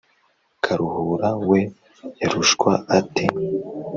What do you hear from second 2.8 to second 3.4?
ate